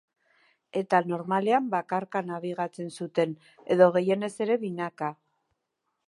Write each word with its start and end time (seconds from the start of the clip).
Eta 0.79 1.01
normalean 1.09 1.67
bakarka 1.73 2.23
nabigatzen 2.29 2.89
zuten, 3.03 3.35
edo 3.75 3.89
gehienez 3.99 4.31
ere 4.47 4.57
binaka. 4.65 5.11